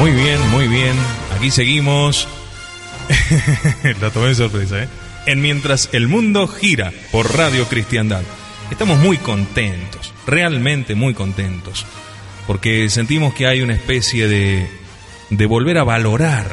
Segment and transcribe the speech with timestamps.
[0.00, 0.96] Muy bien, muy bien.
[1.36, 2.26] Aquí seguimos.
[4.00, 4.88] La tomé de sorpresa, ¿eh?
[5.26, 8.22] En Mientras el Mundo Gira por Radio Cristiandad.
[8.70, 11.84] Estamos muy contentos, realmente muy contentos,
[12.46, 14.66] porque sentimos que hay una especie de,
[15.28, 16.46] de volver a valorar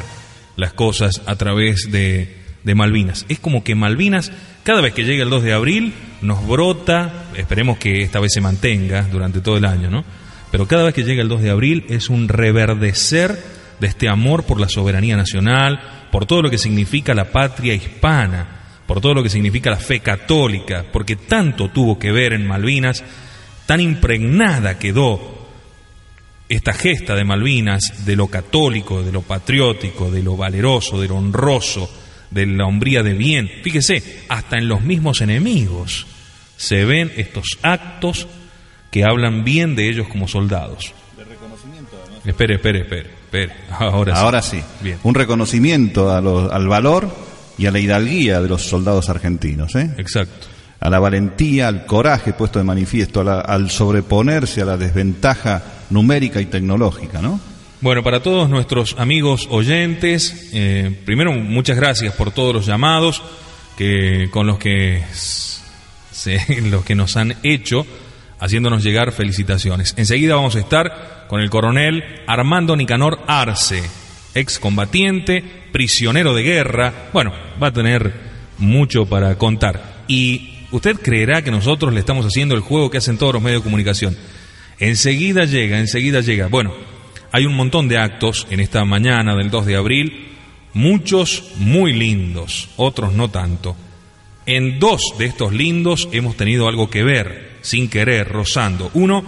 [0.56, 3.24] las cosas a través de, de Malvinas.
[3.30, 4.30] Es como que Malvinas,
[4.62, 8.42] cada vez que llega el 2 de abril, nos brota, esperemos que esta vez se
[8.42, 10.04] mantenga durante todo el año, ¿no?
[10.50, 13.38] Pero cada vez que llega el 2 de abril es un reverdecer
[13.80, 18.46] de este amor por la soberanía nacional, por todo lo que significa la patria hispana,
[18.86, 23.04] por todo lo que significa la fe católica, porque tanto tuvo que ver en Malvinas,
[23.66, 25.38] tan impregnada quedó
[26.48, 31.16] esta gesta de Malvinas, de lo católico, de lo patriótico, de lo valeroso, de lo
[31.16, 31.90] honroso,
[32.30, 33.50] de la hombría de bien.
[33.62, 36.06] Fíjese, hasta en los mismos enemigos
[36.56, 38.26] se ven estos actos
[38.90, 40.92] que hablan bien de ellos como soldados.
[42.24, 43.52] Espere, espere, espere, espere.
[43.78, 44.20] Ahora sí.
[44.22, 44.62] Ahora sí.
[44.82, 44.98] Bien.
[45.02, 47.10] Un reconocimiento a lo- al valor
[47.56, 49.90] y a la hidalguía de los soldados argentinos, ¿eh?
[49.98, 50.46] Exacto.
[50.80, 55.60] a la valentía, al coraje puesto de manifiesto, la- al sobreponerse a la desventaja
[55.90, 57.40] numérica y tecnológica, ¿no?
[57.80, 63.22] Bueno, para todos nuestros amigos oyentes, eh, primero muchas gracias por todos los llamados
[63.76, 65.02] que con los que
[66.12, 67.84] se- los que nos han hecho
[68.38, 69.94] haciéndonos llegar felicitaciones.
[69.96, 73.82] Enseguida vamos a estar con el coronel Armando Nicanor Arce,
[74.34, 76.92] excombatiente, prisionero de guerra.
[77.12, 77.32] Bueno,
[77.62, 78.12] va a tener
[78.58, 80.04] mucho para contar.
[80.08, 83.62] Y usted creerá que nosotros le estamos haciendo el juego que hacen todos los medios
[83.62, 84.16] de comunicación.
[84.78, 86.46] Enseguida llega, enseguida llega.
[86.46, 86.72] Bueno,
[87.32, 90.28] hay un montón de actos en esta mañana del 2 de abril,
[90.72, 93.76] muchos muy lindos, otros no tanto.
[94.46, 98.90] En dos de estos lindos hemos tenido algo que ver, sin querer, rozando.
[98.94, 99.22] Uno,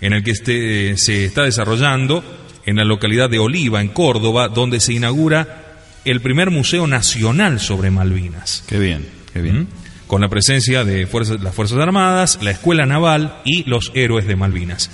[0.00, 2.24] en el que este- se está desarrollando
[2.64, 7.90] en la localidad de Oliva, en Córdoba, donde se inaugura el primer Museo Nacional sobre
[7.90, 8.64] Malvinas.
[8.66, 9.60] Qué bien, qué bien.
[9.62, 9.66] ¿Mm?
[10.06, 14.36] Con la presencia de fuerzas- las Fuerzas Armadas, la Escuela Naval y los héroes de
[14.36, 14.90] Malvinas.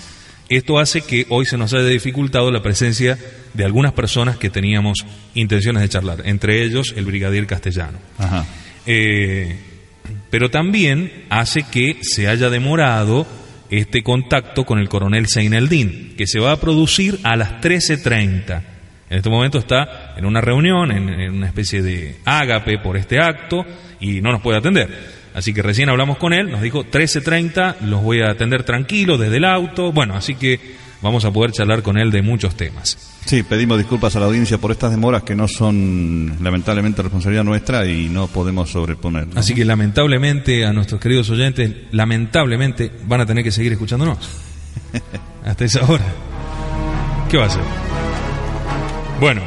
[0.49, 3.19] Esto hace que hoy se nos haya dificultado la presencia
[3.53, 4.99] de algunas personas que teníamos
[5.35, 7.99] intenciones de charlar, entre ellos el brigadier castellano.
[8.19, 8.47] Ajá.
[8.87, 9.59] Eh,
[10.31, 13.27] pero también hace que se haya demorado
[13.71, 18.63] este contacto con el coronel Seineldin, que se va a producir a las 13.30.
[19.11, 23.65] En este momento está en una reunión, en, una especie de ágape por este acto,
[24.01, 25.19] y no nos puede atender.
[25.35, 29.37] Así que recién hablamos con él, nos dijo 13.30, los voy a atender tranquilo desde
[29.37, 29.93] el auto.
[29.93, 30.59] Bueno, así que
[31.03, 32.99] vamos a poder charlar con él de muchos temas.
[33.25, 37.87] Sí, pedimos disculpas a la audiencia por estas demoras que no son lamentablemente responsabilidad nuestra
[37.87, 39.29] y no podemos sobreponer.
[39.35, 44.19] Así que lamentablemente a nuestros queridos oyentes, lamentablemente van a tener que seguir escuchándonos.
[45.45, 46.05] Hasta esa hora.
[47.29, 47.63] ¿Qué va a hacer?
[49.21, 49.43] Bueno,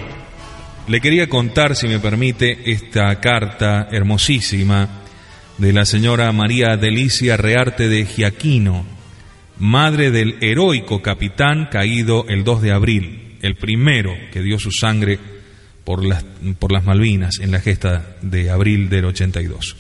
[0.88, 5.02] le quería contar, si me permite, esta carta hermosísima
[5.58, 8.86] de la señora María Delicia Rearte de Giaquino,
[9.62, 15.20] madre del heroico capitán caído el 2 de abril el primero que dio su sangre
[15.84, 16.24] por las,
[16.58, 19.76] por las Malvinas en la gesta de abril del 82.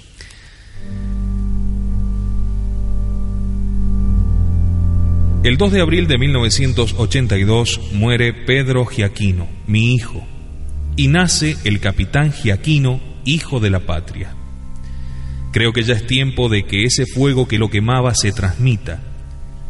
[5.43, 10.23] El 2 de abril de 1982 muere Pedro Giaquino, mi hijo,
[10.95, 14.35] y nace el capitán Giaquino, hijo de la patria.
[15.51, 19.10] Creo que ya es tiempo de que ese fuego que lo quemaba se transmita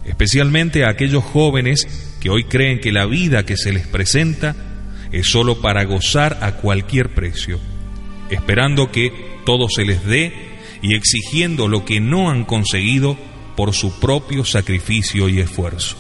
[0.06, 1.88] especialmente a aquellos jóvenes
[2.20, 4.56] que hoy creen que la vida que se les presenta
[5.12, 7.60] es sólo para gozar a cualquier precio,
[8.30, 9.12] esperando que
[9.46, 10.34] todo se les dé
[10.82, 13.18] y exigiendo lo que no han conseguido
[13.56, 15.98] por su propio sacrificio y esfuerzo.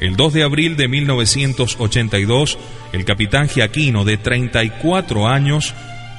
[0.00, 2.58] El 2 de abril de 1982,
[2.92, 5.74] el capitán Giaquino, de 34 años,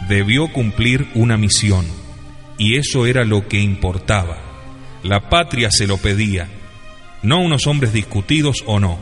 [0.10, 1.86] debió cumplir una misión,
[2.58, 4.49] y eso era lo que importaba
[5.04, 6.48] la patria se lo pedía,
[7.22, 9.00] no unos hombres discutidos o no.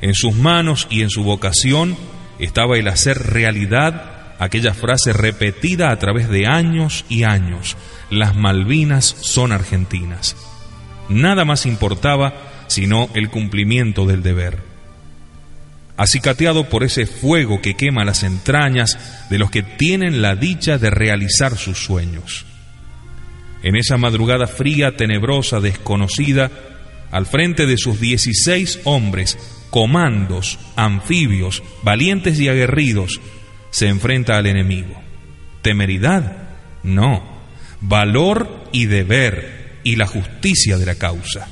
[0.00, 1.96] En sus manos y en su vocación
[2.38, 7.76] estaba el hacer realidad aquella frase repetida a través de años y años,
[8.08, 10.36] las Malvinas son argentinas.
[11.08, 12.32] Nada más importaba
[12.66, 14.58] sino el cumplimiento del deber.
[15.96, 20.88] Acicateado por ese fuego que quema las entrañas de los que tienen la dicha de
[20.88, 22.46] realizar sus sueños
[23.62, 26.50] en esa madrugada fría, tenebrosa, desconocida,
[27.10, 29.38] al frente de sus dieciséis hombres,
[29.70, 33.20] comandos, anfibios, valientes y aguerridos,
[33.70, 35.00] se enfrenta al enemigo.
[35.62, 36.48] ¿Temeridad?
[36.82, 37.40] No.
[37.80, 41.48] Valor y deber y la justicia de la causa.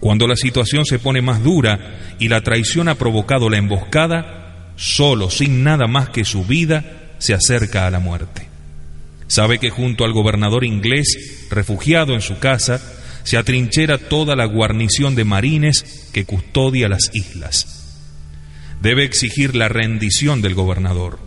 [0.00, 5.30] Cuando la situación se pone más dura y la traición ha provocado la emboscada, solo,
[5.30, 6.84] sin nada más que su vida,
[7.18, 8.53] se acerca a la muerte.
[9.26, 12.80] Sabe que junto al gobernador inglés, refugiado en su casa,
[13.24, 17.98] se atrinchera toda la guarnición de marines que custodia las islas.
[18.80, 21.18] Debe exigir la rendición del gobernador.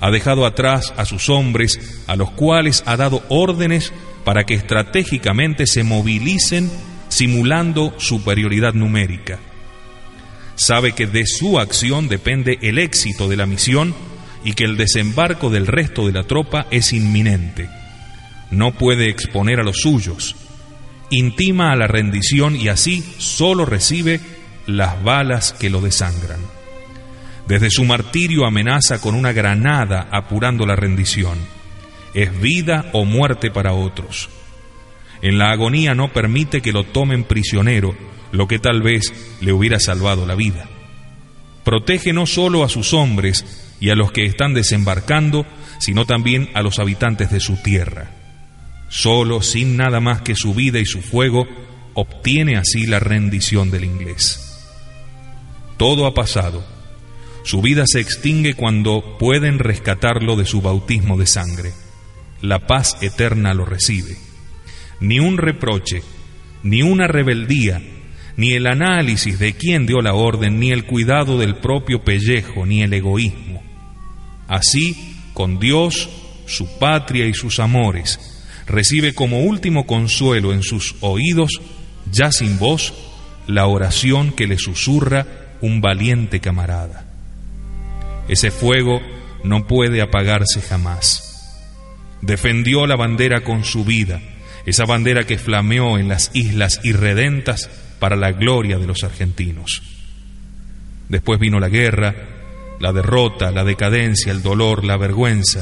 [0.00, 3.92] Ha dejado atrás a sus hombres, a los cuales ha dado órdenes
[4.24, 6.70] para que estratégicamente se movilicen
[7.08, 9.38] simulando superioridad numérica.
[10.56, 13.94] Sabe que de su acción depende el éxito de la misión
[14.44, 17.68] y que el desembarco del resto de la tropa es inminente.
[18.50, 20.36] No puede exponer a los suyos.
[21.10, 24.20] Intima a la rendición y así solo recibe
[24.66, 26.40] las balas que lo desangran.
[27.48, 31.38] Desde su martirio amenaza con una granada apurando la rendición.
[32.14, 34.28] Es vida o muerte para otros.
[35.20, 37.94] En la agonía no permite que lo tomen prisionero,
[38.30, 40.68] lo que tal vez le hubiera salvado la vida.
[41.64, 43.44] Protege no solo a sus hombres,
[43.80, 45.46] y a los que están desembarcando,
[45.78, 48.10] sino también a los habitantes de su tierra.
[48.88, 51.46] Solo, sin nada más que su vida y su fuego,
[51.94, 54.40] obtiene así la rendición del inglés.
[55.76, 56.64] Todo ha pasado.
[57.42, 61.72] Su vida se extingue cuando pueden rescatarlo de su bautismo de sangre.
[62.40, 64.16] La paz eterna lo recibe.
[65.00, 66.02] Ni un reproche,
[66.62, 67.82] ni una rebeldía,
[68.36, 72.82] ni el análisis de quién dio la orden, ni el cuidado del propio pellejo, ni
[72.82, 73.54] el egoísmo
[74.48, 76.08] Así, con Dios,
[76.46, 78.20] su patria y sus amores,
[78.66, 81.60] recibe como último consuelo en sus oídos,
[82.10, 82.94] ya sin voz,
[83.46, 85.26] la oración que le susurra
[85.60, 87.06] un valiente camarada.
[88.28, 89.00] Ese fuego
[89.42, 91.60] no puede apagarse jamás.
[92.22, 94.20] Defendió la bandera con su vida,
[94.66, 99.82] esa bandera que flameó en las islas irredentas para la gloria de los argentinos.
[101.08, 102.14] Después vino la guerra,
[102.80, 105.60] la derrota, la decadencia, el dolor, la vergüenza,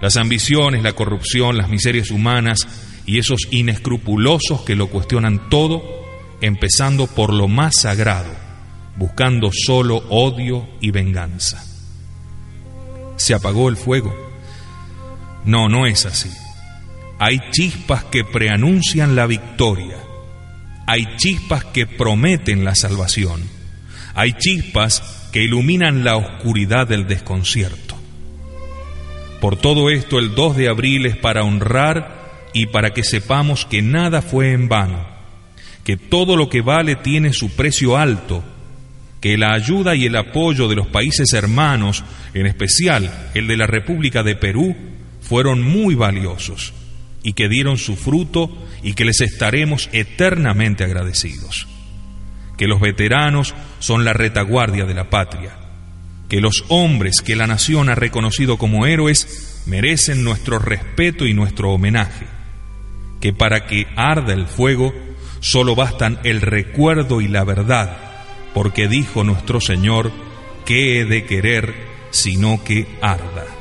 [0.00, 2.66] las ambiciones, la corrupción, las miserias humanas
[3.06, 5.82] y esos inescrupulosos que lo cuestionan todo,
[6.40, 8.30] empezando por lo más sagrado,
[8.96, 11.64] buscando solo odio y venganza.
[13.16, 14.14] ¿Se apagó el fuego?
[15.44, 16.30] No, no es así.
[17.18, 19.96] hay chispas que preanuncian la victoria,
[20.88, 23.42] hay chispas que prometen la salvación,
[24.14, 27.94] hay chispas que iluminan la oscuridad del desconcierto.
[29.38, 33.82] Por todo esto el 2 de abril es para honrar y para que sepamos que
[33.82, 35.06] nada fue en vano,
[35.84, 38.42] que todo lo que vale tiene su precio alto,
[39.20, 42.02] que la ayuda y el apoyo de los países hermanos,
[42.32, 44.74] en especial el de la República de Perú,
[45.20, 46.72] fueron muy valiosos
[47.22, 48.50] y que dieron su fruto
[48.82, 51.66] y que les estaremos eternamente agradecidos.
[52.56, 55.56] Que los veteranos son la retaguardia de la patria,
[56.28, 61.70] que los hombres que la nación ha reconocido como héroes merecen nuestro respeto y nuestro
[61.72, 62.26] homenaje,
[63.20, 64.92] que para que arda el fuego
[65.40, 67.96] solo bastan el recuerdo y la verdad,
[68.54, 70.10] porque dijo nuestro Señor,
[70.64, 71.74] ¿qué he de querer
[72.10, 73.57] sino que arda?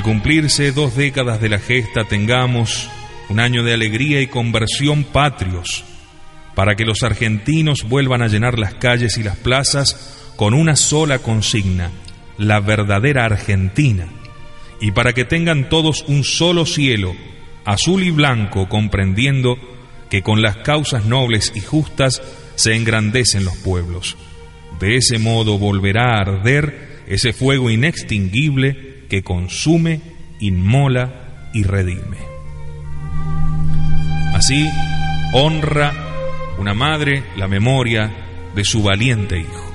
[0.00, 2.88] Al cumplirse dos décadas de la gesta tengamos
[3.28, 5.84] un año de alegría y conversión patrios,
[6.54, 11.18] para que los argentinos vuelvan a llenar las calles y las plazas con una sola
[11.18, 11.90] consigna,
[12.38, 14.06] la verdadera Argentina,
[14.80, 17.14] y para que tengan todos un solo cielo,
[17.66, 19.58] azul y blanco, comprendiendo
[20.08, 22.22] que con las causas nobles y justas
[22.54, 24.16] se engrandecen los pueblos.
[24.80, 30.00] De ese modo volverá a arder ese fuego inextinguible que consume,
[30.38, 32.16] inmola y redime.
[34.34, 34.66] Así
[35.34, 35.92] honra
[36.58, 38.10] una madre la memoria
[38.54, 39.69] de su valiente hijo.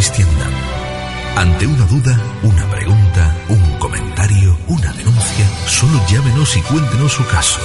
[0.00, 0.48] Cristiandad.
[1.36, 7.60] Ante una duda, una pregunta, un comentario, una denuncia, solo llámenos y cuéntenos su caso.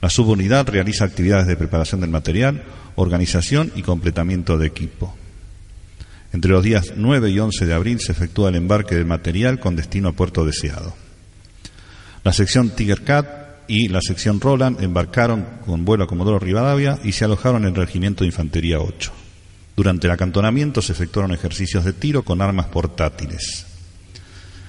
[0.00, 2.62] La subunidad realiza actividades de preparación del material,
[2.96, 5.16] organización y completamiento de equipo.
[6.32, 9.76] Entre los días 9 y 11 de abril se efectúa el embarque del material con
[9.76, 10.94] destino a puerto deseado.
[12.24, 13.26] La sección Tiger Cat
[13.68, 17.74] y la sección Roland embarcaron con vuelo a Comodoro Rivadavia y se alojaron en el
[17.74, 19.12] Regimiento de Infantería 8.
[19.76, 23.66] Durante el acantonamiento se efectuaron ejercicios de tiro con armas portátiles.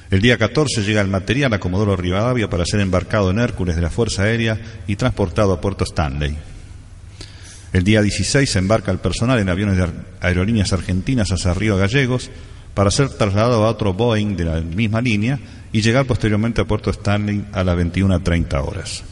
[0.10, 3.82] El día 14 llega el material a Comodoro Rivadavia para ser embarcado en Hércules de
[3.82, 6.38] la Fuerza Aérea y transportado a Puerto Stanley.
[7.74, 9.90] El día 16 se embarca el personal en aviones de
[10.22, 12.30] aerolíneas argentinas hacia Río Gallegos
[12.76, 15.40] para ser trasladado a otro Boeing de la misma línea
[15.72, 19.04] y llegar posteriormente a Puerto Stanley a las 21.30 horas.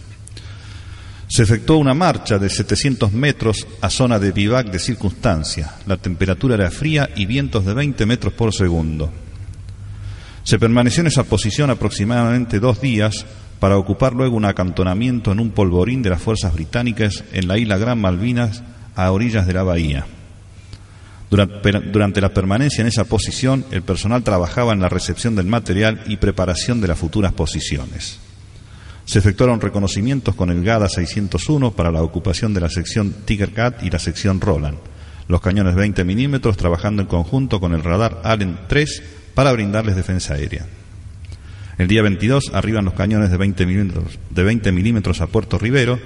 [1.31, 5.75] Se efectuó una marcha de 700 metros a zona de vivac de circunstancia.
[5.85, 9.09] La temperatura era fría y vientos de 20 metros por segundo.
[10.43, 13.25] Se permaneció en esa posición aproximadamente dos días
[13.61, 17.77] para ocupar luego un acantonamiento en un polvorín de las fuerzas británicas en la isla
[17.77, 18.61] Gran Malvinas
[18.97, 20.05] a orillas de la bahía.
[21.29, 26.17] Durante la permanencia en esa posición, el personal trabajaba en la recepción del material y
[26.17, 28.19] preparación de las futuras posiciones.
[29.05, 33.83] Se efectuaron reconocimientos con el GADA 601 para la ocupación de la sección Tiger Cat
[33.83, 34.77] y la sección Roland.
[35.27, 39.03] Los cañones 20 milímetros trabajando en conjunto con el radar Allen 3
[39.33, 40.65] para brindarles defensa aérea.
[41.77, 45.99] El día 22 arriban los cañones de 20 milímetros, de 20 milímetros a Puerto Rivero.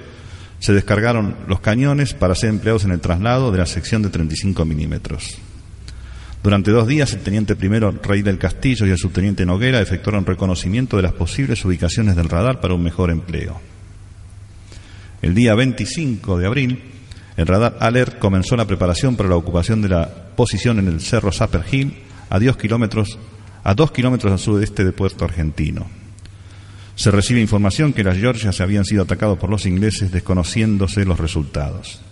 [0.58, 4.64] Se descargaron los cañones para ser empleados en el traslado de la sección de 35
[4.64, 5.38] milímetros.
[6.46, 10.96] Durante dos días, el teniente primero Rey del Castillo y el subteniente Noguera efectuaron reconocimiento
[10.96, 13.60] de las posibles ubicaciones del radar para un mejor empleo.
[15.22, 16.84] El día 25 de abril,
[17.36, 21.32] el radar Alert comenzó la preparación para la ocupación de la posición en el cerro
[21.32, 21.94] Sapper Hill
[22.30, 23.18] a dos kilómetros,
[23.92, 25.88] kilómetros al sudeste de Puerto Argentino.
[26.94, 32.05] Se recibe información que las Georgias habían sido atacados por los ingleses desconociéndose los resultados.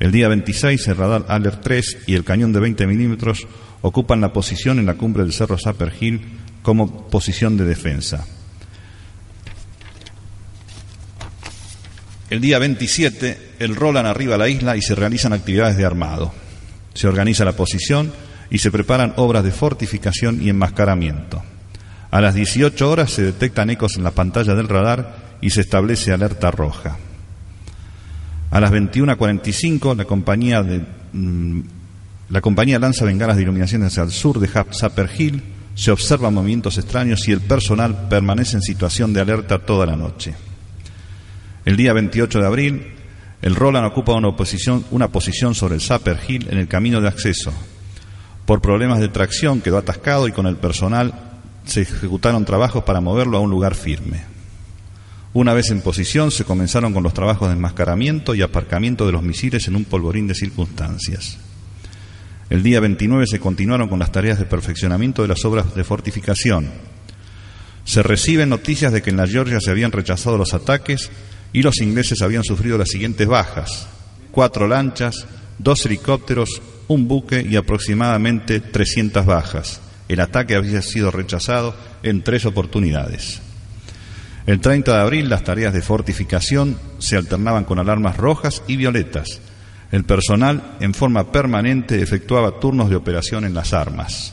[0.00, 3.46] El día 26, el radar Alert 3 y el cañón de 20 milímetros
[3.82, 6.22] ocupan la posición en la cumbre del Cerro Sapper Hill
[6.62, 8.26] como posición de defensa.
[12.30, 16.32] El día 27, el Roland arriba a la isla y se realizan actividades de armado.
[16.94, 18.10] Se organiza la posición
[18.48, 21.42] y se preparan obras de fortificación y enmascaramiento.
[22.10, 26.12] A las 18 horas se detectan ecos en la pantalla del radar y se establece
[26.12, 26.96] alerta roja.
[28.50, 31.60] A las 21.45 la compañía de mm,
[32.30, 35.42] la compañía lanza bengalas de iluminación hacia el sur de Sapper Hill,
[35.74, 40.34] se observan movimientos extraños y el personal permanece en situación de alerta toda la noche.
[41.64, 42.86] El día 28 de abril,
[43.42, 47.08] el Roland ocupa una posición, una posición sobre el Sapper Hill en el camino de
[47.08, 47.52] acceso,
[48.46, 51.14] por problemas de tracción quedó atascado y con el personal
[51.64, 54.24] se ejecutaron trabajos para moverlo a un lugar firme.
[55.32, 59.22] Una vez en posición se comenzaron con los trabajos de enmascaramiento y aparcamiento de los
[59.22, 61.38] misiles en un polvorín de circunstancias.
[62.48, 66.68] El día 29 se continuaron con las tareas de perfeccionamiento de las obras de fortificación.
[67.84, 71.12] Se reciben noticias de que en la Georgia se habían rechazado los ataques
[71.52, 73.86] y los ingleses habían sufrido las siguientes bajas.
[74.32, 75.26] Cuatro lanchas,
[75.58, 79.80] dos helicópteros, un buque y aproximadamente 300 bajas.
[80.08, 83.40] El ataque había sido rechazado en tres oportunidades.
[84.46, 89.40] El 30 de abril las tareas de fortificación se alternaban con alarmas rojas y violetas.
[89.92, 94.32] El personal en forma permanente efectuaba turnos de operación en las armas.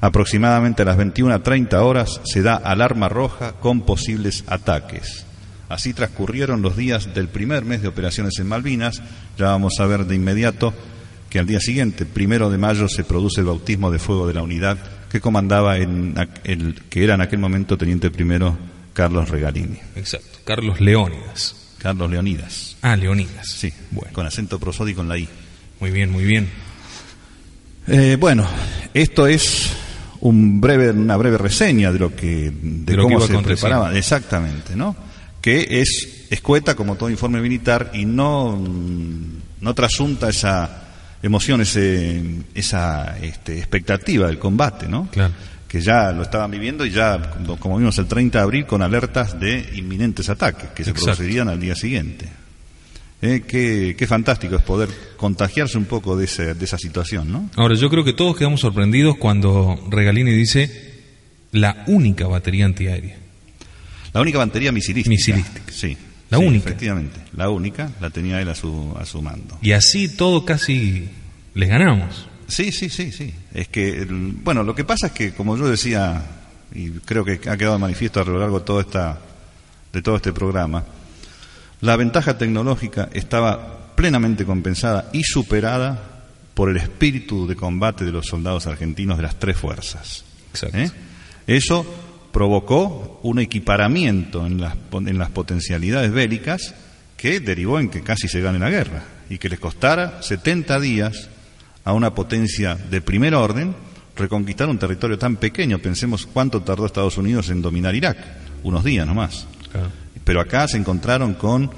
[0.00, 5.24] Aproximadamente a las 21.30 horas se da alarma roja con posibles ataques.
[5.68, 9.00] Así transcurrieron los días del primer mes de operaciones en Malvinas.
[9.38, 10.74] Ya vamos a ver de inmediato
[11.30, 14.42] que al día siguiente, primero de mayo, se produce el bautismo de fuego de la
[14.42, 14.76] unidad
[15.10, 16.14] que comandaba en
[16.90, 18.56] que era en aquel momento teniente primero
[18.92, 19.78] Carlos Regalini.
[19.96, 21.56] Exacto, Carlos Leónidas.
[21.78, 22.76] Carlos Leonidas.
[22.82, 23.48] Ah, Leonidas.
[23.48, 24.12] Sí, bueno.
[24.12, 25.28] con acento prosódico en la I.
[25.80, 26.48] Muy bien, muy bien.
[27.88, 28.46] Eh, bueno,
[28.94, 29.72] esto es
[30.20, 34.94] un breve, una breve reseña de lo que de, cómo se preparaba, exactamente, ¿no?
[35.40, 38.56] Que es escueta como todo informe militar y no
[39.60, 40.82] no trasunta esa
[41.22, 45.08] emoción, esa este, expectativa del combate, ¿no?
[45.10, 45.32] Claro.
[45.72, 49.40] Que ya lo estaban viviendo y ya, como vimos el 30 de abril, con alertas
[49.40, 52.28] de inminentes ataques que se producirían al día siguiente.
[53.22, 53.42] Eh,
[53.96, 57.48] qué, fantástico es poder contagiarse un poco de, de esa situación, ¿no?
[57.56, 60.92] Ahora, yo creo que todos quedamos sorprendidos cuando Regalini dice
[61.52, 63.16] la única batería antiaérea.
[64.12, 65.08] La única batería misilística.
[65.08, 65.72] Misilística.
[65.72, 65.96] Sí.
[66.30, 66.68] La única.
[66.68, 69.58] Efectivamente, la única la tenía él a su, a su mando.
[69.62, 71.08] Y así todo casi
[71.54, 72.28] les ganamos.
[72.48, 73.32] Sí, sí, sí, sí.
[73.54, 76.22] Es que, bueno, lo que pasa es que, como yo decía,
[76.74, 79.18] y creo que ha quedado manifiesto a lo largo de todo, esta,
[79.92, 80.84] de todo este programa,
[81.80, 86.22] la ventaja tecnológica estaba plenamente compensada y superada
[86.54, 90.24] por el espíritu de combate de los soldados argentinos de las tres fuerzas.
[90.50, 90.78] Exacto.
[90.78, 90.90] ¿Eh?
[91.46, 91.86] Eso
[92.32, 96.74] provocó un equiparamiento en las, en las potencialidades bélicas
[97.16, 101.28] que derivó en que casi se gane la guerra y que les costara 70 días
[101.84, 103.74] a una potencia de primer orden
[104.16, 105.78] reconquistar un territorio tan pequeño.
[105.78, 108.18] Pensemos cuánto tardó Estados Unidos en dominar Irak,
[108.62, 109.46] unos días nomás.
[109.70, 109.88] Claro.
[110.24, 111.70] Pero acá se encontraron con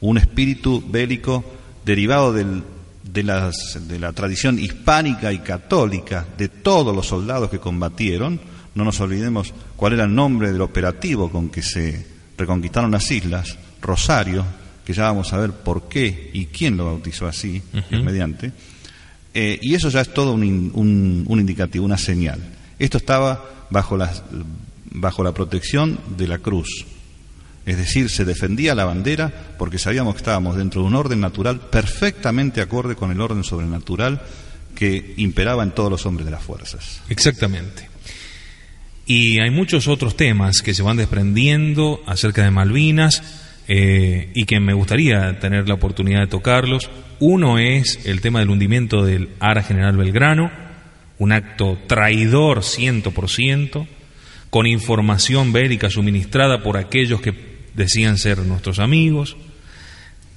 [0.00, 1.44] un espíritu bélico
[1.84, 2.62] derivado del-
[3.02, 8.38] de, las- de la tradición hispánica y católica de todos los soldados que combatieron.
[8.74, 12.06] No nos olvidemos cuál era el nombre del operativo con que se
[12.38, 14.44] reconquistaron las islas, Rosario,
[14.84, 17.60] que ya vamos a ver por qué y quién lo bautizó así,
[17.90, 18.52] mediante.
[19.34, 20.42] Eh, y eso ya es todo un,
[20.74, 22.40] un- un indicativo, una señal.
[22.78, 24.22] Esto estaba bajo, las-
[24.90, 26.86] bajo la protección de la cruz.
[27.66, 31.60] Es decir, se defendía la bandera porque sabíamos que estábamos dentro de un orden natural
[31.60, 34.20] perfectamente acorde con el orden sobrenatural
[34.74, 37.02] que imperaba en todos los hombres de las fuerzas.
[37.08, 37.88] Exactamente.
[39.06, 43.22] Y hay muchos otros temas que se van desprendiendo acerca de Malvinas
[43.72, 46.90] eh, y que me gustaría tener la oportunidad de tocarlos.
[47.20, 50.50] Uno es el tema del hundimiento del Ara General Belgrano,
[51.18, 53.86] un acto traidor 100%,
[54.50, 57.32] con información bélica suministrada por aquellos que
[57.74, 59.36] decían ser nuestros amigos.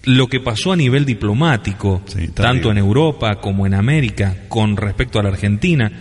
[0.04, 5.18] Lo que pasó a nivel diplomático, Sí, tanto en Europa como en América, con respecto
[5.18, 5.92] a la Argentina,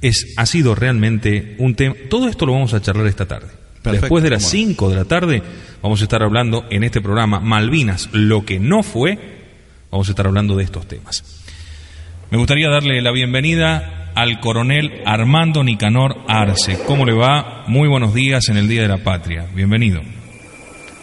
[0.00, 1.94] es, ha sido realmente un tema.
[2.10, 3.62] Todo esto lo vamos a charlar esta tarde.
[3.82, 4.66] Perfecto, Después de las cómo no.
[4.66, 5.42] 5 de la tarde,
[5.82, 9.18] vamos a estar hablando en este programa Malvinas, lo que no fue,
[9.90, 11.24] vamos a estar hablando de estos temas.
[12.30, 16.78] Me gustaría darle la bienvenida al coronel Armando Nicanor Arce.
[16.86, 17.64] ¿Cómo le va?
[17.66, 19.46] Muy buenos días en el Día de la Patria.
[19.52, 20.00] Bienvenido.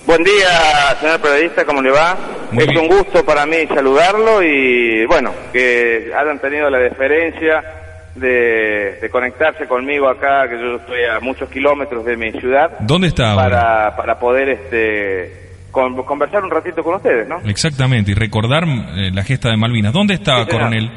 [0.07, 2.17] Buen día, señor periodista, ¿cómo le va?
[2.51, 2.81] Muy es bien.
[2.81, 7.63] un gusto para mí saludarlo y, bueno, que hayan tenido la deferencia
[8.19, 13.08] de, de conectarse conmigo acá, que yo estoy a muchos kilómetros de mi ciudad, ¿Dónde
[13.08, 13.49] está ahora?
[13.49, 17.39] para, para poder este, con- conversar un ratito con ustedes, ¿no?
[17.45, 19.93] Exactamente, y recordar eh, la gesta de Malvinas.
[19.93, 20.89] ¿Dónde está, Sí, coronel?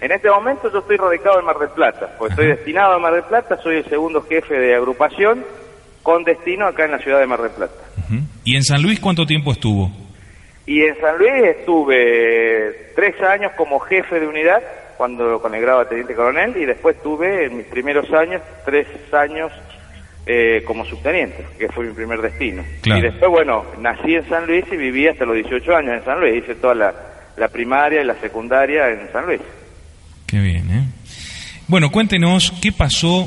[0.00, 3.12] En este momento yo estoy radicado en Mar del Plata, pues estoy destinado a Mar
[3.12, 5.44] del Plata, soy el segundo jefe de agrupación
[6.02, 7.74] con destino acá en la ciudad de Mar del Plata.
[8.44, 9.90] ¿Y en San Luis cuánto tiempo estuvo?
[10.66, 14.62] Y en San Luis estuve tres años como jefe de unidad,
[15.00, 18.86] cuando con el grado de teniente coronel, y después tuve en mis primeros años tres
[19.14, 19.50] años
[20.26, 22.62] eh, como subteniente, que fue mi primer destino.
[22.82, 23.00] Claro.
[23.00, 26.20] Y después, bueno, nací en San Luis y viví hasta los 18 años en San
[26.20, 26.94] Luis, hice toda la,
[27.38, 29.40] la primaria y la secundaria en San Luis.
[30.26, 30.84] Qué bien, ¿eh?
[31.66, 33.26] Bueno, cuéntenos qué pasó,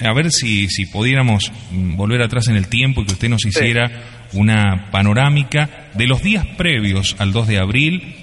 [0.00, 3.44] a ver si, si pudiéramos mm, volver atrás en el tiempo y que usted nos
[3.44, 3.90] hiciera
[4.32, 8.19] una panorámica de los días previos al 2 de abril,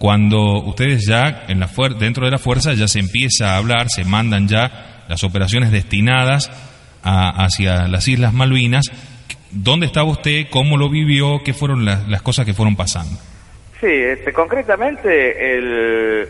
[0.00, 4.02] cuando ustedes ya en la dentro de la fuerza ya se empieza a hablar, se
[4.02, 6.50] mandan ya las operaciones destinadas
[7.04, 8.86] a- hacia las Islas Malvinas.
[9.50, 10.46] ¿Dónde estaba usted?
[10.48, 11.42] ¿Cómo lo vivió?
[11.44, 13.12] ¿Qué fueron las, las cosas que fueron pasando?
[13.78, 16.26] Sí, este, concretamente el,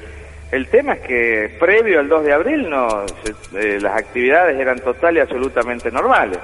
[0.50, 2.88] el tema es que previo al 2 de abril no,
[3.24, 6.40] se- eh, las actividades eran total y absolutamente normales.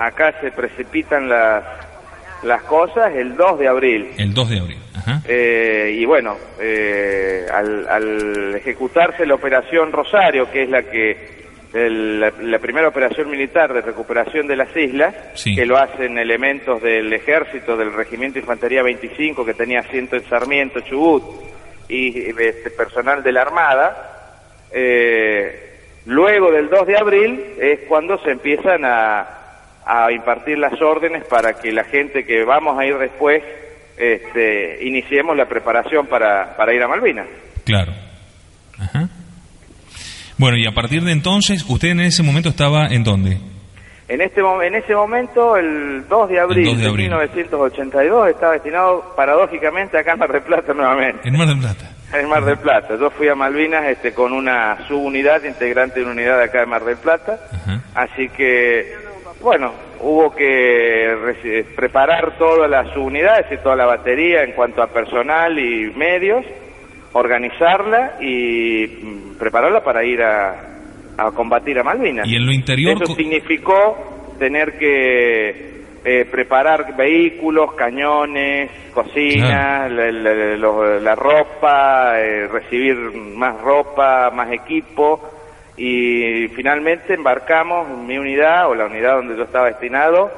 [0.00, 1.62] Acá se precipitan las,
[2.42, 4.08] las cosas el 2 de abril.
[4.18, 4.78] El 2 de abril.
[5.26, 11.34] Eh, y bueno, eh, al, al ejecutarse la operación Rosario, que es la que
[11.74, 15.54] el- la, la primera operación militar de recuperación de las islas, Sí.
[15.56, 20.24] que lo hacen elementos del ejército, del Regimiento de Infantería 25, que tenía asiento en
[20.28, 21.22] Sarmiento, Chubut,
[21.88, 24.10] y este, personal de la Armada,
[24.72, 25.70] eh,
[26.06, 29.26] luego del 2 de abril es cuando se empiezan a,
[29.84, 33.42] a impartir las órdenes para que la gente que vamos a ir después
[33.96, 37.26] este, iniciemos la preparación para, para ir a Malvinas.
[37.64, 37.92] Claro.
[38.78, 39.08] Ajá.
[40.36, 43.38] Bueno, y a partir de entonces, ¿usted en ese momento estaba en dónde?
[44.08, 47.06] En, este, en ese momento, el 2 de abril, 2 de de, abril.
[47.06, 51.26] 1982, estaba destinado paradójicamente acá en Mar del Plata nuevamente.
[51.26, 51.90] En Mar del Plata.
[52.12, 52.96] En Mar del Plata.
[53.00, 56.66] Yo fui a Malvinas este, con una subunidad, integrante de una unidad de acá de
[56.66, 57.38] Mar del Plata.
[57.50, 57.80] Ajá.
[57.94, 58.94] Así que,
[59.40, 65.58] bueno, hubo que preparar todas las subunidades y toda la batería en cuanto a personal
[65.58, 66.44] y medios,
[67.12, 70.54] organizarla y mm, prepararla para ir a,
[71.16, 72.26] a combatir a Malvinas.
[72.26, 80.56] Y en lo interior Eso significó tener que eh, preparar vehículos, cañones, cocina, la, la-
[80.56, 85.30] lo- la ropa, eh, recibir más ropa, más equipo
[85.76, 90.30] y finalmente embarcamos mi unidad o la unidad donde yo estaba destinado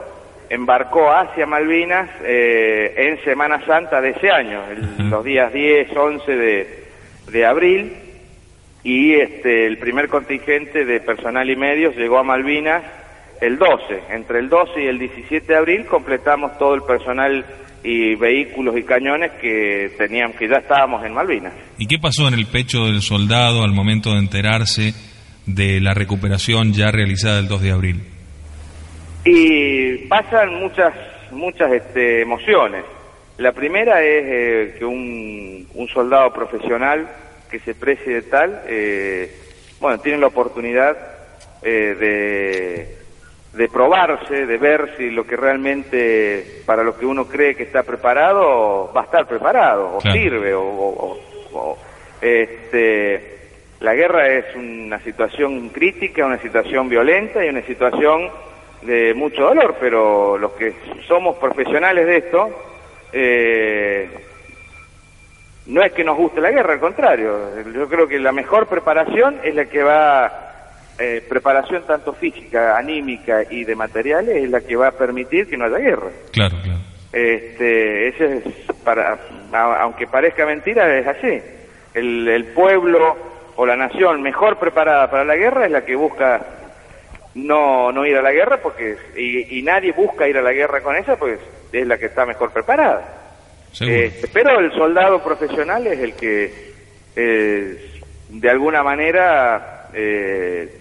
[0.48, 6.32] embarcó hacia Malvinas eh, en Semana Santa de ese año, el- los días 10, 11
[6.36, 6.84] de,
[7.30, 7.92] de abril
[8.84, 12.82] y este, el primer contingente de personal y medios llegó a Malvinas
[13.40, 14.02] el 12.
[14.10, 17.44] Entre el 12 y el 17 de abril completamos todo el personal
[17.82, 21.52] y vehículos y cañones que tenían que ya estábamos en Malvinas.
[21.78, 24.94] ¿Y qué pasó en el pecho del soldado al momento de enterarse
[25.46, 28.02] de la recuperación ya realizada el 2 de abril?
[29.24, 30.92] Y pasan muchas
[31.32, 32.84] muchas este, emociones.
[33.38, 37.08] La primera es eh, que un, un soldado profesional
[37.50, 39.30] que se precie de tal, eh,
[39.80, 40.96] bueno, tiene la oportunidad
[41.62, 47.54] eh, de, de probarse, de ver si lo que realmente, para lo que uno cree
[47.56, 50.16] que está preparado, va a estar preparado, o Claro.
[50.18, 51.20] sirve, o, o-
[51.52, 51.78] o-
[52.22, 53.35] este,
[53.86, 58.28] la guerra es una situación crítica, una situación violenta y una situación
[58.82, 60.74] de mucho dolor, pero los que
[61.06, 62.50] somos profesionales de esto,
[63.12, 64.08] eh,
[65.66, 67.62] no es que nos guste la guerra, al contrario.
[67.72, 70.32] Yo creo que la mejor preparación es la que va,
[70.98, 75.56] eh, preparación tanto física, anímica y de materiales, es la que va a permitir que
[75.56, 76.10] no haya guerra.
[76.32, 76.80] Claro, claro.
[77.12, 78.44] Este, ese es
[78.82, 79.16] para,
[79.80, 81.40] aunque parezca mentira, es así.
[81.94, 86.40] El, el pueblo o la nación mejor preparada para la guerra es la que busca
[87.34, 90.80] no, no ir a la guerra porque y, y nadie busca ir a la guerra
[90.82, 91.38] con esa pues
[91.72, 93.12] es la que está mejor preparada.
[94.06, 96.72] Este, pero el soldado profesional es el que
[97.14, 100.78] eh, de alguna manera eh,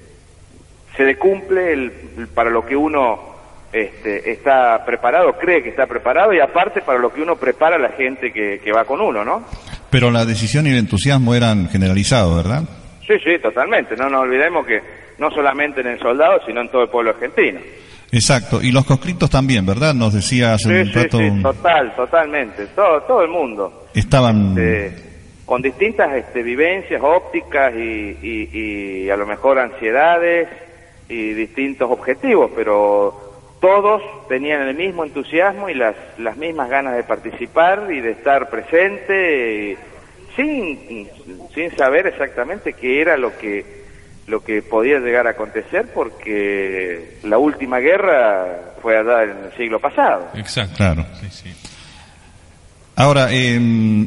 [0.96, 3.36] se le cumple el- el- para lo que uno
[3.74, 7.80] este, está preparado, cree que está preparado y aparte para lo que uno prepara a
[7.80, 9.44] la gente que, que va con uno, ¿no?
[9.90, 12.64] Pero la decisión y el entusiasmo eran generalizados, ¿verdad?
[13.08, 13.96] Sí, sí, totalmente.
[13.96, 14.82] No nos olvidemos que
[15.20, 17.60] no solamente en el soldado, sino en todo el pueblo argentino.
[18.12, 18.62] Exacto.
[18.62, 19.94] Y los conscriptos también, ¿verdad?
[19.94, 21.18] Nos decía hace Sí, un sí, rato.
[21.18, 22.68] sí, total, totalmente.
[22.68, 23.88] Todo, todo el mundo.
[23.94, 24.50] Estaban.
[24.58, 25.04] Este,
[25.46, 28.50] con distintas este, vivencias ópticas y, y-
[29.06, 30.48] y a lo mejor ansiedades
[31.08, 33.25] y distintos objetivos, pero
[33.66, 38.48] todos tenían el mismo entusiasmo y las, las mismas ganas de participar y de estar
[38.48, 39.78] presente eh,
[40.36, 41.08] sin,
[41.52, 43.84] sin saber exactamente qué era lo que
[44.28, 49.80] lo que podía llegar a acontecer porque la última guerra fue allá en el siglo
[49.80, 50.30] pasado.
[50.36, 50.76] Exacto.
[50.78, 51.06] Claro.
[51.22, 51.50] Sí, sí.
[52.96, 53.60] Ahora, eh,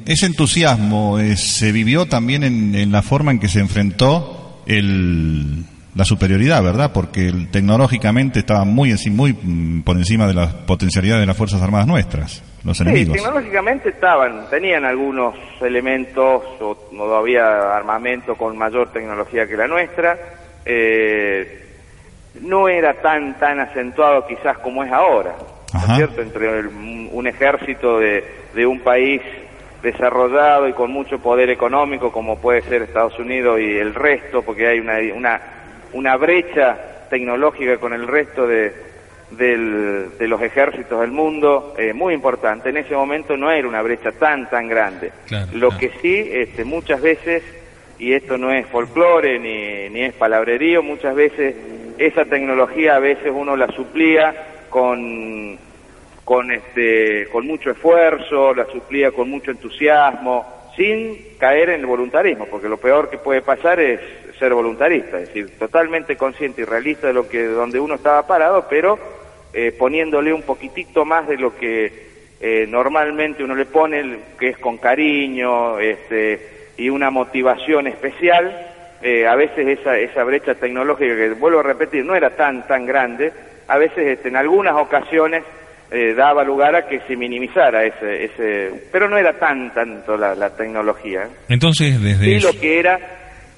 [0.07, 5.65] ese entusiasmo eh, se vivió también en, en la forma en que se enfrentó el,
[5.99, 6.93] la superioridad, ¿verdad?
[6.95, 11.89] Porque tecnológicamente estaba muy, muy mm, por encima de las potencialidades de las Fuerzas Armadas
[11.89, 13.17] nuestras, los Sí, enemigos.
[13.17, 20.17] tecnológicamente estaban, tenían algunos elementos o no había armamento con mayor tecnología que la nuestra.
[20.65, 21.65] Eh,
[22.43, 25.35] no era tan tan acentuado quizás como es ahora,
[25.75, 25.93] ¿no Ajá.
[25.93, 26.23] es cierto?
[26.23, 28.23] Entre el- un un ejército de,
[28.55, 29.21] de un país
[29.83, 34.69] desarrollado y con mucho poder económico como puede ser Estados Unidos y el resto, porque
[34.69, 35.41] hay una, una,
[35.93, 38.73] una brecha tecnológica con el resto de,
[39.31, 42.69] del- de los ejércitos del mundo eh, muy importante.
[42.71, 45.13] En ese momento no era una brecha tan, tan grande.
[45.27, 45.81] Claro, Lo claro.
[45.81, 47.43] que sí, este, muchas veces,
[47.99, 51.55] y esto no es folclore ni, ni es palabrerío, muchas veces
[51.99, 54.35] esa tecnología a veces uno la suplía
[54.71, 55.59] con
[56.25, 60.47] con este con mucho esfuerzo, la suplía con mucho entusiasmo,
[60.77, 63.99] sin caer en el voluntarismo, porque lo peor que puede pasar es
[64.39, 68.67] ser voluntarista, es decir, totalmente consciente y realista de lo que donde uno estaba parado,
[68.69, 68.99] pero
[69.53, 72.09] eh, poniéndole un poquitito más de lo que
[72.41, 78.67] eh, normalmente uno le pone, que es con cariño, este y una motivación especial.
[79.03, 82.85] eh, a veces esa esa brecha tecnológica que vuelvo a repetir no era tan tan
[82.87, 83.33] grande,
[83.69, 85.43] a veces este, en algunas ocasiones
[85.91, 90.35] eh, daba lugar a que se minimizara ese, ese pero no era tan tanto la,
[90.35, 91.23] la tecnología.
[91.23, 91.29] ¿eh?
[91.49, 92.99] Entonces, desde Sí, eso- lo que era,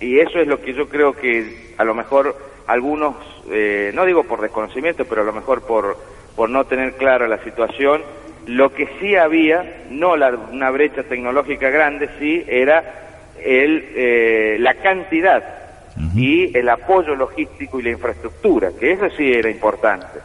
[0.00, 2.36] y eso es lo que yo creo que a lo mejor
[2.66, 3.16] algunos,
[3.50, 5.96] eh, no digo por desconocimiento, pero a lo mejor por,
[6.36, 8.02] por no tener clara la situación,
[8.46, 14.74] lo que sí había, no la, una brecha tecnológica grande, sí era el, eh, la
[14.74, 15.42] cantidad
[16.14, 20.18] y el apoyo logístico y la infraestructura, que eso sí era importante.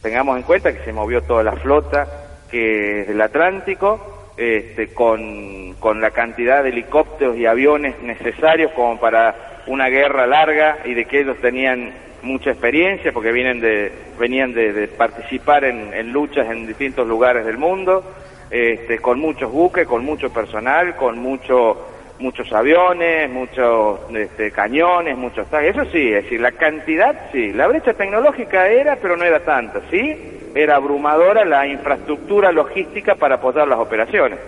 [0.00, 2.08] Tengamos en cuenta que se movió toda la flota
[2.50, 8.98] que es del Atlántico, este, con, con la cantidad de helicópteros y aviones necesarios como
[8.98, 11.92] para una guerra larga y de que ellos tenían
[12.22, 17.44] mucha experiencia porque vienen de, venían de, de participar en, en luchas en distintos lugares
[17.44, 18.04] del mundo,
[18.50, 25.46] este, con muchos buques, con mucho personal, con mucho, muchos aviones, muchos este, cañones, muchos.
[25.52, 27.52] Eso sí, es decir, la cantidad, sí.
[27.52, 30.31] La brecha tecnológica era, pero no era tanta, ¿sí?
[30.54, 34.38] Era abrumadora la infraestructura logística para apoyar las operaciones.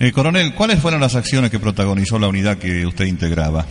[0.00, 3.64] Eh, coronel, ¿cuáles fueron las acciones que protagonizó la unidad que usted integraba?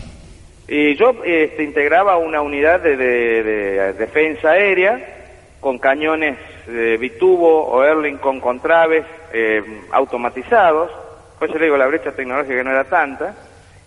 [0.68, 5.00] Y yo este, integraba una unidad de, de- de defensa aérea
[5.60, 10.90] con cañones de bitubo o Erlingon con traves eh, automatizados.
[11.38, 13.34] Pues yo le digo, la brecha tecnológica no era tanta.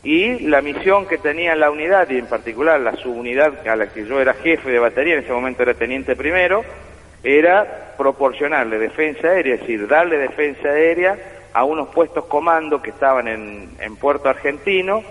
[0.03, 4.03] Y la misión que tenía la unidad, y en particular la subunidad a la que
[4.07, 6.63] yo era jefe de batería, en ese momento era teniente primero,
[7.23, 11.17] era proporcionarle defensa aérea, es decir, darle defensa aérea
[11.53, 15.03] a unos puestos comando que estaban en, en Puerto Argentino,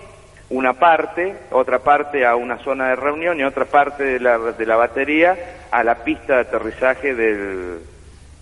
[0.48, 4.66] una parte, otra parte a una zona de reunión y otra parte de la, de
[4.66, 5.36] la batería
[5.70, 7.78] a la pista de aterrizaje del,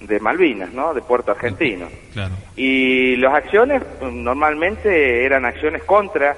[0.00, 0.94] de Malvinas, ¿no?
[0.94, 1.88] De Puerto Argentino.
[2.12, 2.34] Claro.
[2.56, 6.34] Y las acciones normalmente eran acciones contra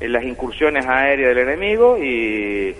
[0.00, 2.76] las incursiones aéreas del enemigo y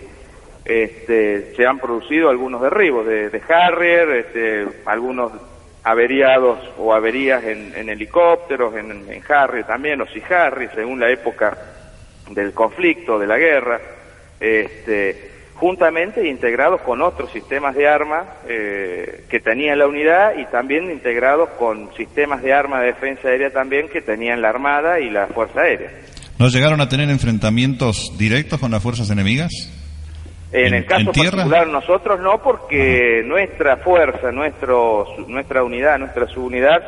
[0.64, 5.32] este, se han producido algunos derribos de, de Harrier, este, algunos
[5.84, 11.56] averiados o averías en, helicópteros, en, Harrier también, o si Harrier, según la época
[12.30, 13.80] del conflicto, de la guerra,
[14.40, 20.90] este, juntamente integrados con otros sistemas de armas eh, que tenía la unidad y también
[20.90, 25.26] integrados con sistemas de arma de defensa aérea también que tenían la Armada y la
[25.26, 25.90] Fuerza Aérea.
[26.38, 29.70] ¿No llegaron a tener enfrentamientos directos con las fuerzas enemigas?
[30.54, 36.26] En, ¿En- el caso en particular nosotros no, porque nuestra fuerza, nuestro, nuestra unidad, nuestra
[36.28, 36.80] subunidad,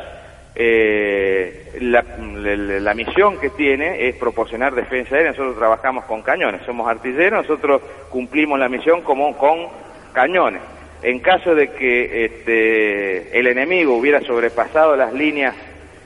[0.55, 2.03] eh, la,
[2.35, 5.31] la- la misión que tiene es proporcionar defensa aérea.
[5.31, 9.67] Nosotros trabajamos con cañones, somos artilleros, nosotros cumplimos la misión como con
[10.13, 10.61] cañones.
[11.03, 15.53] En caso de que este, el enemigo hubiera sobrepasado las líneas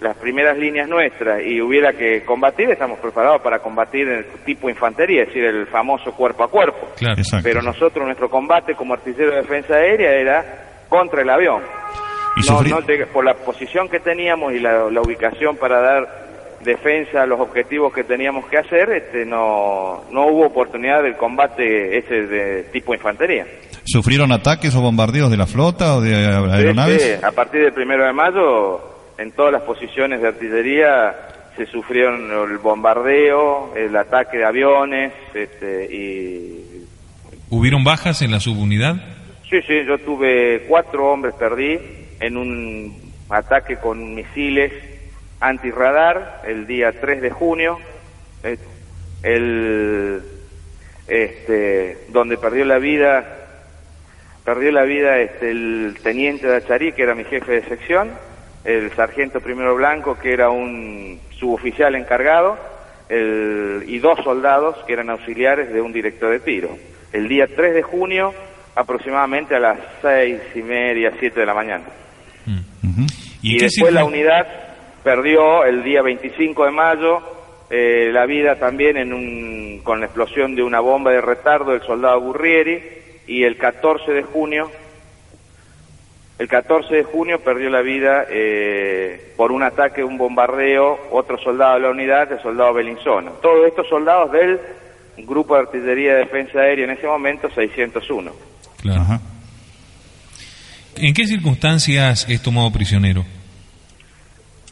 [0.02, 5.22] las primeras líneas nuestras y hubiera que combatir, estamos preparados para combatir el tipo infantería,
[5.22, 6.90] es decir, el famoso cuerpo a cuerpo.
[6.98, 7.16] Claro.
[7.18, 7.44] Exacto.
[7.48, 11.62] Pero nosotros, nuestro combate como artillero de defensa aérea era contra el avión.
[12.36, 16.22] Y No, no te- por la posición que teníamos y la, la ubicación para dar
[16.64, 21.98] defensa a los objetivos que teníamos que hacer, este, no, no hubo oportunidad del combate
[21.98, 23.46] ese de tipo infantería.
[23.84, 27.24] ¿Sufrieron ataques o bombardeos de la flota o de aeronaves?
[27.24, 28.80] A partir del primero de mayo,
[29.22, 31.16] en todas las posiciones de artillería
[31.56, 36.86] se sufrieron el bombardeo, el ataque de aviones, este, y
[37.50, 38.96] ¿Hubieron bajas en la subunidad?
[39.50, 41.78] sí, sí, yo tuve cuatro hombres perdí
[42.20, 44.72] en un ataque con misiles
[45.40, 47.80] antirradar el día 3 de junio,
[48.44, 48.58] eh,
[49.24, 50.22] el,
[51.08, 53.38] este, donde perdió la vida
[54.46, 58.10] perdió la vida este, el teniente de Acharí, que era mi jefe de sección,
[58.64, 62.58] el sargento primero blanco, que era un suboficial encargado,
[63.10, 66.70] el- y dos soldados que eran auxiliares de un director de tiro.
[67.12, 68.34] El día 3 de junio,
[68.76, 71.84] aproximadamente a las seis y media, siete de la mañana.
[73.42, 74.48] Y, qué después la unidad
[75.04, 77.20] perdió el día 25 de mayo
[77.70, 81.82] eh, la vida también en un, con la explosión de una bomba de retardo del
[81.82, 82.82] soldado Burrieri
[83.28, 84.70] y el 14 de junio
[86.42, 91.76] el 14 de junio perdió la vida eh, por un ataque, un bombardeo, otro soldado
[91.76, 93.30] de la unidad, el soldado Belinzona.
[93.44, 94.60] Todos estos soldados del
[95.20, 98.32] Grupo de Artillería de Defensa Aérea en ese momento, 601.
[98.82, 99.02] Claro.
[99.02, 99.22] Ajá.
[100.96, 103.24] ¿En qué circunstancias es tomado prisionero?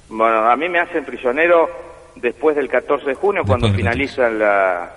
[0.09, 1.69] Bueno, a mí me hacen prisionero
[2.15, 4.91] después del 14 de junio, cuando Después finalizan la-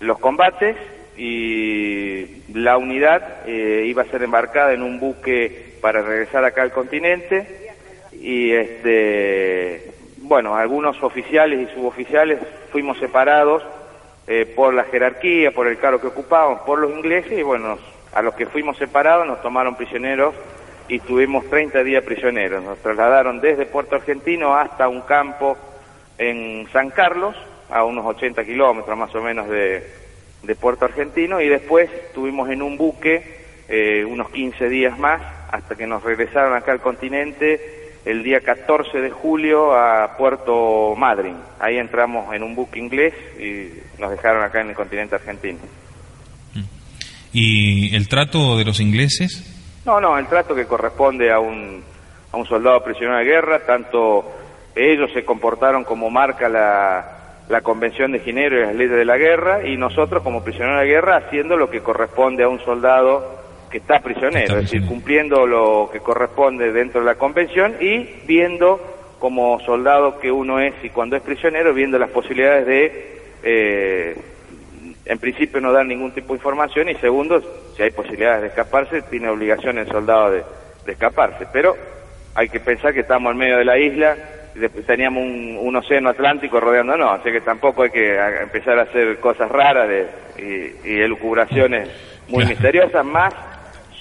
[0.00, 0.76] los combates
[1.18, 6.72] y la unidad eh, iba a ser embarcada en un buque para regresar acá al
[6.72, 7.70] continente
[8.10, 12.40] y este bueno algunos oficiales y suboficiales
[12.72, 13.62] fuimos separados
[14.26, 17.78] eh, por la jerarquía por el cargo que ocupábamos por los ingleses y bueno
[18.12, 20.34] a los que fuimos separados nos tomaron prisioneros
[20.88, 22.64] y estuvimos 30 días prisioneros.
[22.64, 25.56] Nos trasladaron desde Puerto Argentino hasta un campo
[26.18, 27.36] en San Carlos
[27.70, 29.88] a unos 80 kilómetros más o menos de,
[30.42, 35.74] de Puerto Argentino y después estuvimos en un buque eh, unos 15 días más hasta
[35.74, 41.36] que nos regresaron acá al continente el día 14 de julio a Puerto Madryn.
[41.58, 45.58] Ahí entramos en un buque inglés y nos dejaron acá en el continente argentino.
[47.32, 49.82] ¿Y el trato de los ingleses?
[49.84, 51.82] No, no, el trato que corresponde a un,
[52.32, 54.24] a un soldado prisionero de guerra, tanto
[54.74, 59.16] ellos se comportaron como marca la, la Convención de Ginebra y las leyes de la
[59.16, 63.35] guerra, y nosotros como prisioneros de guerra haciendo lo que corresponde a un soldado
[63.76, 68.80] que está prisionero, es decir, cumpliendo lo que corresponde dentro de la Convención y viendo
[69.18, 73.20] como soldado que uno es y cuando es prisionero, viendo las posibilidades de...
[73.42, 74.16] eh,
[75.04, 77.42] en principio no dar ningún tipo de información y segundo,
[77.76, 80.42] si hay posibilidades de escaparse, tiene obligación el soldado de,
[80.86, 81.46] de escaparse.
[81.52, 81.76] Pero
[82.34, 84.16] hay que pensar que estamos en medio de la isla,
[84.54, 88.82] y después teníamos un, un océano Atlántico rodeándonos, así que tampoco hay que empezar a
[88.82, 90.06] hacer cosas raras de,
[90.38, 91.90] y, y elucubraciones
[92.28, 93.32] muy misteriosas, más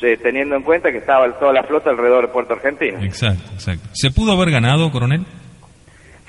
[0.06, 3.01] eh, teniendo en cuenta que estaba toda la flota alrededor de Puerto Argentino.
[3.03, 3.89] Exacto, exacto.
[3.93, 5.26] ¿Se pudo haber ganado, coronel?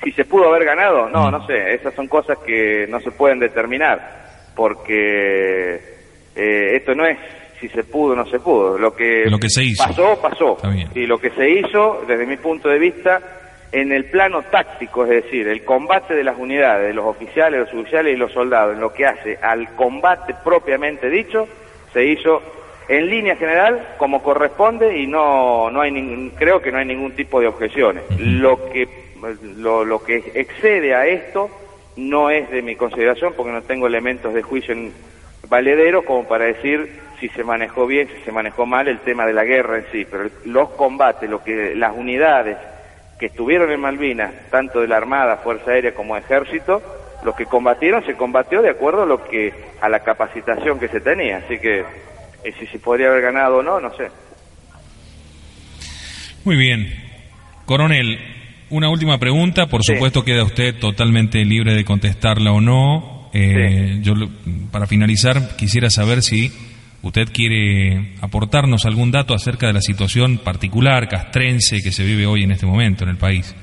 [0.03, 3.39] Si se pudo haber ganado, no, no sé, esas son cosas que no se pueden
[3.39, 5.75] determinar, porque
[6.35, 7.17] eh, esto no es
[7.59, 9.83] si se pudo o no se pudo, lo que, Lo que se hizo.
[9.83, 10.57] pasó, pasó,
[10.93, 13.19] y lo que se hizo, desde mi punto de vista,
[13.71, 17.73] en el plano táctico, es decir, el combate de las unidades, de los oficiales, los
[17.73, 21.47] oficiales y los soldados, en lo que hace al combate propiamente dicho,
[21.91, 22.41] se hizo
[22.87, 27.39] en línea general como corresponde y no no hay creo que no hay ningún tipo
[27.39, 28.03] de objeciones.
[28.19, 28.87] Lo que
[29.57, 31.49] lo, lo que excede a esto
[31.95, 34.93] no es de mi consideración porque no tengo elementos de juicio en
[35.49, 39.33] valedero como para decir si se manejó bien, si se manejó mal el tema de
[39.33, 42.57] la guerra en sí, pero los combates, lo que las unidades
[43.19, 46.81] que estuvieron en Malvinas, tanto de la Armada, Fuerza Aérea como Ejército,
[47.23, 51.01] los que combatieron se combatió de acuerdo a lo que a la capacitación que se
[51.01, 51.83] tenía, así que
[52.43, 54.09] eh, si se podría haber ganado o no, no sé.
[56.43, 56.93] Muy bien.
[57.65, 58.19] Coronel,
[58.69, 59.67] una última pregunta.
[59.67, 59.93] Por Sí.
[59.93, 63.29] supuesto, queda usted totalmente libre de contestarla o no.
[63.33, 64.13] Eh, Yo,
[64.71, 66.51] para finalizar, quisiera saber si
[67.01, 72.43] usted quiere aportarnos algún dato acerca de la situación particular castrense que se vive hoy
[72.43, 73.53] en este momento en el país.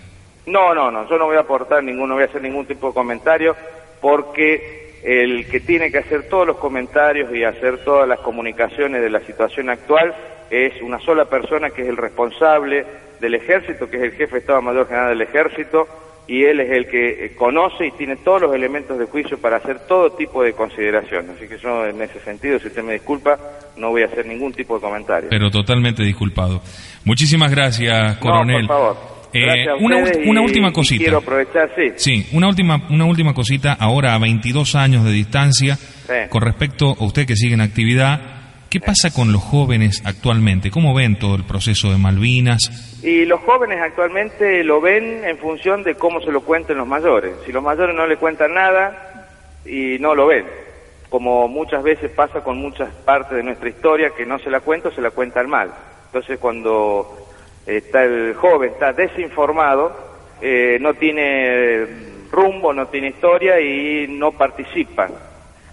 [0.47, 2.89] No, no, no, yo no voy a aportar ningún, no voy a hacer ningún tipo
[2.89, 3.57] de comentario
[4.03, 9.11] porque el que tiene que hacer todos los comentarios y hacer todas las comunicaciones de
[9.11, 10.15] la situación actual
[10.51, 12.87] es una sola persona que es el responsable
[13.21, 15.87] del ejército, que es el jefe de Estado Mayor General del Ejército,
[16.27, 19.57] y él es el que eh, conoce y tiene todos los elementos de juicio para
[19.57, 21.37] hacer todo tipo de consideraciones.
[21.37, 23.39] Así que yo en ese sentido, si usted me disculpa,
[23.77, 25.29] no voy a hacer ningún tipo de comentario.
[25.29, 26.63] Pero totalmente disculpado.
[27.05, 28.63] Muchísimas gracias, coronel.
[28.63, 29.14] No, por favor.
[29.35, 31.03] Eh, una, una última cosita.
[31.03, 31.93] quiero aprovechar, sí.
[31.97, 36.13] Sí, una última, una última cosita, ahora a 22 años de distancia, Sí.
[36.29, 38.21] con respecto a usted que sigue en actividad,
[38.71, 40.71] ¿qué pasa con los jóvenes actualmente?
[40.71, 43.01] ¿Cómo ven todo el proceso de Malvinas?
[43.03, 47.33] Y los jóvenes actualmente lo ven en función de cómo se lo cuenten los mayores.
[47.45, 49.27] Si los mayores no le cuentan nada
[49.67, 50.45] y no lo ven,
[51.09, 54.89] como muchas veces pasa con muchas partes de nuestra historia que no se la cuenta
[54.89, 55.71] o se la cuentan mal.
[56.07, 57.24] Entonces cuando
[57.67, 59.97] está el joven está desinformado,
[60.41, 61.87] eh, no tiene
[62.31, 65.09] rumbo, no tiene historia y no participa.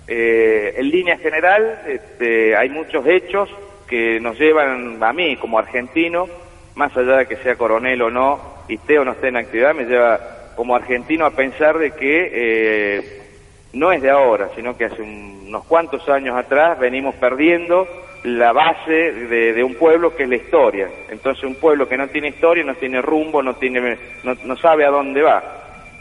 [0.08, 3.50] Eh, en línea general, este, hay muchos hechos
[3.88, 6.28] que nos llevan a mí como argentino,
[6.76, 9.74] más allá de que sea coronel o no, y esté o no esté en actividad,
[9.76, 10.20] me lleva
[10.56, 13.22] como argentino a pensar de que eh,
[13.74, 17.86] no es de ahora, sino que hace un- unos cuantos años atrás venimos perdiendo
[18.24, 20.90] la base de, de un pueblo que es la historia.
[21.10, 24.86] Entonces un pueblo que no tiene historia, no tiene rumbo, no, tiene, no, no sabe
[24.86, 25.44] a dónde va.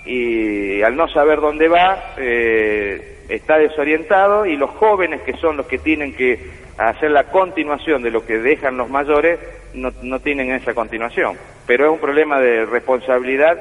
[0.04, 5.66] Y al no saber dónde va, eh, está desorientado y los jóvenes que son los
[5.66, 6.38] que tienen que
[6.78, 9.38] hacer la continuación de lo que dejan los mayores,
[9.74, 11.36] no, no tienen esa continuación.
[11.66, 13.58] Pero es un problema de responsabilidad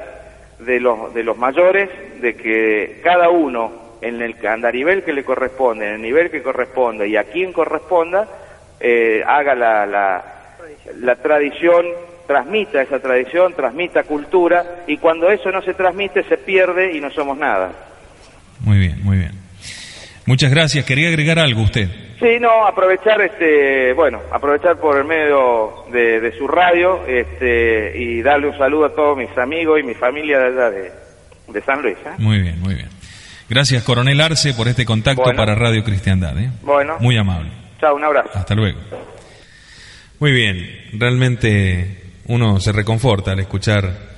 [0.58, 1.88] de los, de los mayores,
[2.20, 7.08] de que cada uno en el andarivel que le corresponde, en el nivel que corresponde
[7.08, 8.28] y a quien corresponda,
[8.80, 10.24] eh, haga la, la,
[11.00, 11.84] la tradición,
[12.26, 17.10] transmita esa tradición, transmita cultura y cuando eso no se transmite se pierde y no
[17.10, 17.70] somos nada.
[18.60, 19.32] Muy bien, muy bien.
[20.26, 20.84] Muchas gracias.
[20.84, 21.88] Quería agregar algo usted.
[22.20, 28.20] Sí, no, aprovechar, este, bueno, aprovechar por el medio de, de su radio este, y
[28.22, 30.92] darle un saludo a todos mis amigos y mi familia de allá de,
[31.48, 31.96] de San Luis.
[32.04, 32.10] ¿eh?
[32.18, 32.88] Muy bien, muy bien.
[33.48, 35.36] Gracias, coronel Arce, por este contacto Bueno.
[35.38, 36.38] para Radio Cristiandad.
[36.38, 36.50] ¿eh?
[36.62, 36.96] Bueno.
[37.00, 37.50] Muy amable.
[37.80, 38.30] Chao, un abrazo.
[38.34, 38.78] Hasta luego.
[40.18, 44.10] Muy bien, realmente uno se reconforta al escuchar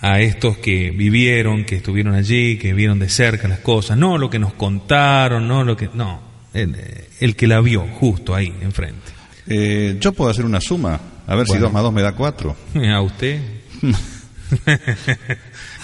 [0.00, 4.30] a estos que vivieron, que estuvieron allí, que vieron de cerca las cosas, no lo
[4.30, 5.90] que nos contaron, no lo que...
[5.92, 6.22] No,
[6.54, 6.74] el,
[7.20, 9.12] el que la vio justo ahí, enfrente.
[9.46, 11.66] Eh, yo puedo hacer una suma, a ver si Bueno.
[11.66, 12.56] 2 más 2 me da 4.
[12.94, 13.40] ¿A usted?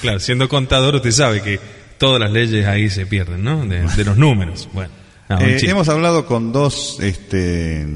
[0.00, 1.60] claro, siendo contador usted sabe que
[1.98, 3.66] todas las leyes ahí se pierden, ¿no?
[3.66, 4.68] De, de los números.
[4.72, 4.92] Bueno,
[5.28, 7.86] no, un Eh, hemos hablado con dos este,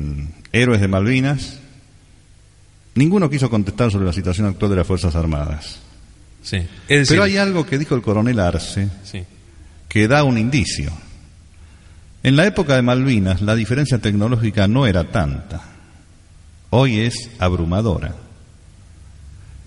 [0.53, 1.59] héroes de Malvinas.
[2.95, 5.78] Ninguno quiso contestar sobre la situación actual de las Fuerzas Armadas.
[6.43, 6.57] Sí.
[6.57, 9.24] Es decir, Pero hay algo que dijo el coronel Arce sí.
[9.89, 10.91] que da un indicio.
[12.22, 15.62] En la época de Malvinas la diferencia tecnológica no era tanta.
[16.70, 18.14] Hoy es abrumadora.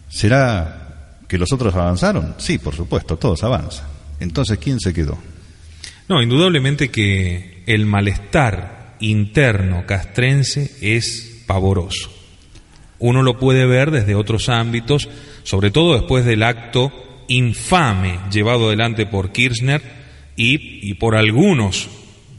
[0.09, 2.35] ¿Será que los otros avanzaron?
[2.37, 3.87] Sí, por supuesto, todos avanzan.
[4.19, 5.17] Entonces, ¿quién se quedó?
[6.09, 12.09] No, indudablemente que el malestar interno castrense es pavoroso.
[12.99, 15.09] uno lo puede ver desde otros ámbitos,
[15.43, 16.91] sobre todo después del acto
[17.27, 19.81] infame llevado adelante por Kirchner
[20.37, 21.89] y, y por algunos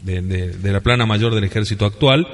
[0.02, 2.26] de, de- de la plana mayor del ejército actual,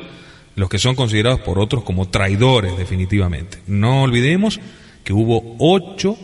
[0.54, 3.58] los que son considerados por otros como traidores definitivamente.
[3.66, 4.60] No olvidemos
[5.02, 6.16] que hubo ocho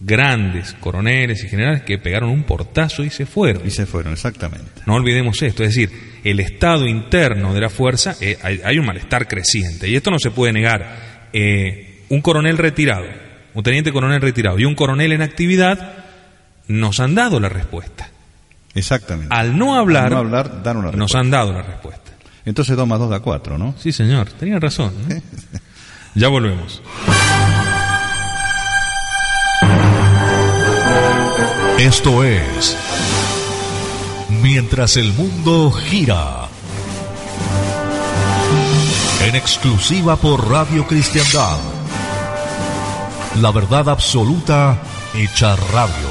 [0.00, 3.66] grandes coroneles y generales que pegaron un portazo y se fueron.
[3.66, 4.82] Y se fueron, exactamente.
[4.86, 5.90] No olvidemos esto, es decir,
[6.24, 10.18] el estado interno de la fuerza, eh, hay, hay un malestar creciente y esto no
[10.18, 11.28] se puede negar.
[11.32, 13.06] Eh, un coronel retirado,
[13.54, 16.04] un teniente coronel retirado y un coronel en actividad
[16.66, 18.08] nos han dado la respuesta.
[18.74, 19.34] Exactamente.
[19.34, 22.12] Al no hablar, Al no hablar, dan una nos han dado la respuesta.
[22.44, 23.74] Entonces 2 más 2 da 4, ¿no?
[23.78, 24.92] Sí, señor, tenía razón.
[25.10, 25.20] ¿eh?
[26.14, 26.82] ya volvemos.
[31.80, 32.76] Esto es
[34.42, 36.46] Mientras el mundo gira.
[39.26, 41.56] En exclusiva por Radio Cristiandad.
[43.40, 44.76] La verdad absoluta
[45.14, 46.09] hecha radio.